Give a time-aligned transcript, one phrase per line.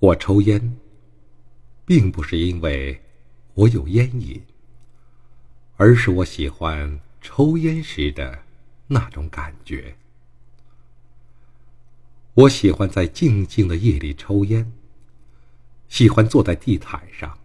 [0.00, 0.76] 我抽烟，
[1.86, 3.00] 并不是因为
[3.54, 4.42] 我有烟瘾，
[5.76, 8.42] 而是我喜欢抽烟时的
[8.88, 9.96] 那种感觉。
[12.34, 14.72] 我喜欢在静静的夜里抽烟，
[15.88, 17.38] 喜欢坐在地毯上，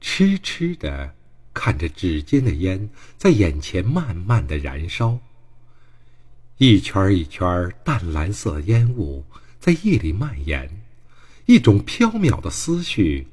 [0.00, 1.14] 痴痴的
[1.52, 5.18] 看着指尖的烟在眼前慢慢的燃烧。
[6.56, 9.22] 一圈一圈淡蓝色烟雾
[9.60, 10.85] 在夜里蔓延。
[11.46, 13.28] 一种飘渺的思绪，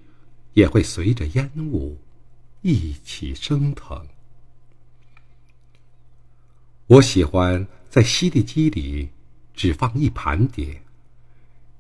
[0.54, 1.98] 也会随着烟雾
[2.62, 4.08] 一起升腾。
[6.85, 9.09] 我喜欢在吸地机里
[9.55, 10.84] 只放一盘碟，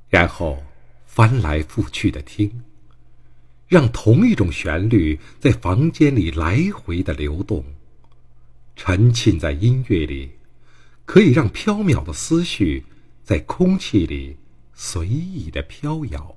[0.09, 0.63] 然后
[1.05, 2.63] 翻来覆去的听，
[3.67, 7.63] 让同一种旋律在房间里来回的流动。
[8.75, 10.31] 沉浸在音乐里，
[11.05, 12.83] 可以让飘渺的思绪
[13.23, 14.35] 在空气里。
[14.73, 16.35] 随意的飘摇。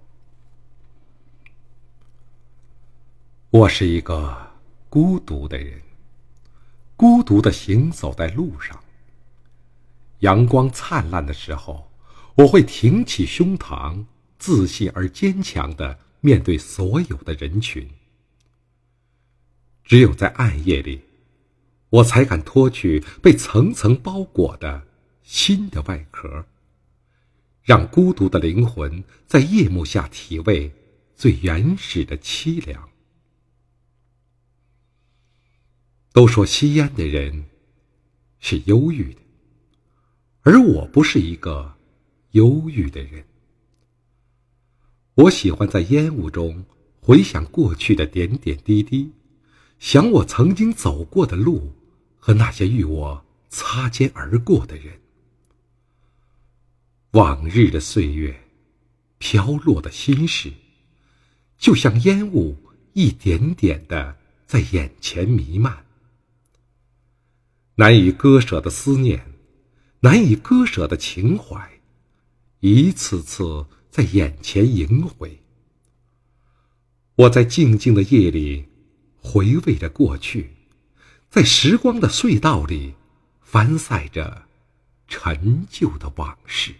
[3.50, 4.52] 我是一个
[4.90, 5.80] 孤独的人，
[6.96, 8.78] 孤独的行走在路上。
[10.20, 11.90] 阳光灿烂的时候，
[12.34, 14.04] 我会挺起胸膛，
[14.38, 17.88] 自信而坚强的面对所有的人群。
[19.84, 21.02] 只有在暗夜里，
[21.88, 24.86] 我才敢脱去被层层包裹的
[25.22, 26.44] 新的外壳。
[27.66, 30.72] 让孤独的灵魂在夜幕下体味
[31.16, 32.88] 最原始的凄凉。
[36.12, 37.46] 都说吸烟的人
[38.38, 39.20] 是忧郁的，
[40.42, 41.76] 而我不是一个
[42.30, 43.24] 忧郁的人。
[45.16, 46.64] 我喜欢在烟雾中
[47.00, 49.10] 回想过去的点点滴滴，
[49.80, 51.72] 想我曾经走过的路
[52.16, 55.00] 和那些与我擦肩而过的人。
[57.12, 58.42] 往日的岁月，
[59.18, 60.52] 飘落的心事，
[61.56, 62.56] 就像烟雾
[62.92, 65.86] 一点点的在眼前弥漫。
[67.76, 69.32] 难以割舍的思念，
[70.00, 71.80] 难以割舍的情怀，
[72.60, 75.42] 一次次在眼前萦回。
[77.14, 78.66] 我在静静的夜里
[79.18, 80.50] 回味着过去，
[81.30, 82.94] 在时光的隧道里
[83.40, 84.46] 翻晒着
[85.08, 86.74] 陈旧的往事。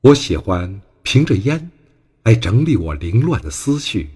[0.00, 1.72] 我喜欢凭着烟
[2.22, 4.10] 来整理我凌乱的思绪，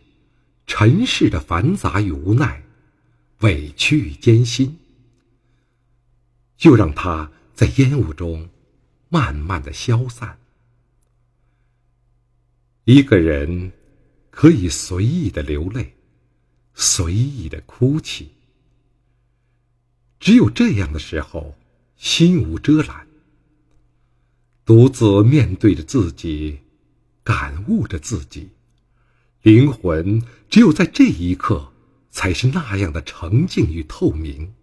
[0.64, 2.62] 尘世的繁杂与无奈，
[3.40, 4.78] 委屈与艰辛，
[6.56, 8.48] 就让它在烟雾中
[9.08, 10.38] 慢慢的消散。
[12.84, 13.72] 一个人
[14.30, 15.94] 可以随意的流泪，
[16.74, 18.30] 随意的哭泣，
[20.20, 21.56] 只有这样的时候，
[21.96, 23.08] 心无遮拦。
[24.64, 26.60] 独自面对着自己，
[27.24, 28.50] 感悟着自己，
[29.42, 31.72] 灵魂只有在这一刻，
[32.10, 34.54] 才是那样的澄净与透明。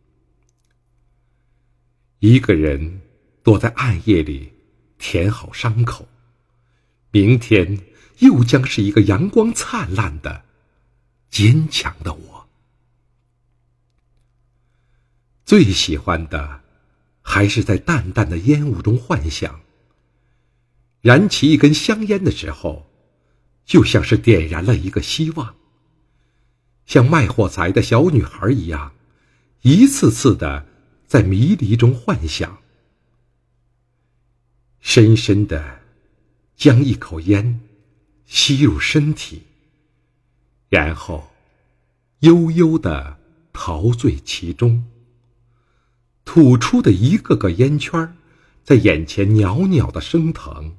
[2.20, 3.02] 一个人
[3.44, 4.54] 躲在暗夜里，
[4.98, 6.08] 填好伤口，
[7.12, 7.80] 明天
[8.20, 10.46] 又将是一个阳光灿烂的、
[11.30, 12.50] 坚强的我。
[15.46, 16.62] 最喜欢的，
[17.22, 19.60] 还是在淡淡的烟雾中幻想。
[21.02, 22.92] 燃起一根香烟的时候，
[23.66, 25.56] 就像是点燃了一个希望。
[26.86, 28.94] 像卖火柴的小女孩一样，
[29.62, 30.66] 一次次的
[31.06, 32.60] 在迷离中幻想，
[34.80, 35.82] 深深的
[36.56, 37.62] 将一口烟
[38.26, 39.44] 吸入身体，
[40.68, 41.30] 然后
[42.20, 43.20] 悠悠的
[43.54, 44.86] 陶醉其中，
[46.26, 48.18] 吐出的一个个烟圈
[48.64, 50.76] 在眼前袅袅的升腾。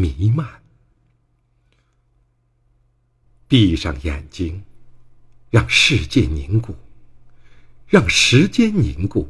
[0.00, 0.48] 弥漫。
[3.46, 4.62] 闭上眼睛，
[5.50, 6.74] 让世界凝固，
[7.86, 9.28] 让时间凝固，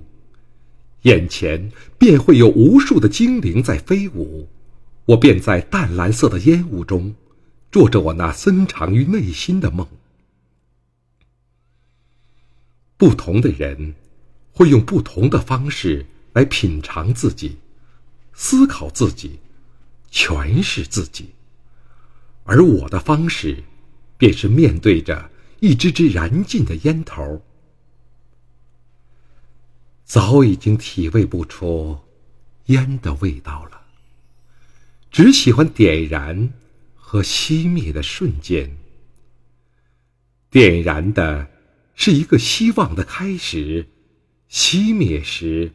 [1.03, 4.49] 眼前便会有无数的精灵在飞舞。
[5.07, 7.17] 我便在淡蓝色的烟雾中，
[7.73, 9.89] 做着我那深藏于内心的梦。
[12.97, 13.97] 不同的人，
[14.53, 17.57] 会用不同的方式来品尝自己，
[18.35, 19.41] 思考自己。
[20.11, 21.35] 全是自己，
[22.45, 23.63] 而我的方式，
[24.19, 25.31] 便是面对着
[25.61, 27.43] 一支支燃尽的烟头，
[30.05, 32.01] 早已经体味不出
[32.67, 33.83] 烟的味道了，
[35.13, 36.53] 只喜欢点燃
[36.97, 38.77] 和熄灭的瞬间。
[40.51, 41.49] 点燃的
[41.95, 43.89] 是一个希望的开始，
[44.51, 45.73] 熄灭时，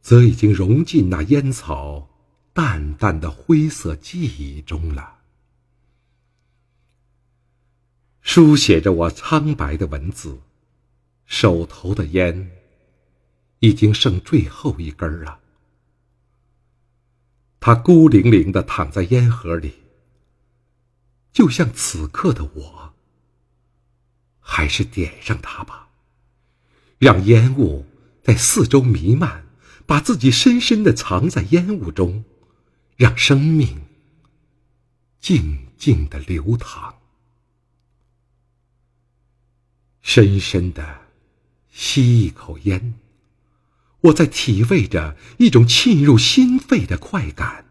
[0.00, 2.08] 则已经融进那烟草。
[2.52, 5.18] 淡淡的灰色记忆中了。
[8.20, 10.40] 书写着我苍白的文字，
[11.26, 12.50] 手头的烟
[13.60, 15.40] 已经剩最后一根了。
[17.58, 19.82] 它孤零零的躺在烟盒里，
[21.32, 22.94] 就像此刻的我。
[24.40, 25.88] 还是点上它吧，
[26.98, 27.86] 让烟雾
[28.22, 29.46] 在四周弥漫，
[29.86, 32.24] 把自己深深的藏在烟雾中，
[32.96, 33.86] 让生命
[35.20, 37.00] 静静的流淌。
[40.02, 41.02] 深深的
[41.70, 42.94] 吸一口烟。
[44.00, 47.64] 我在体味着一种沁入心肺的快感。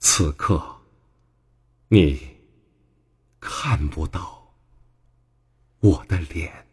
[0.00, 0.82] 此刻，
[1.88, 2.38] 你
[3.38, 4.56] 看不到
[5.78, 6.63] 我的脸。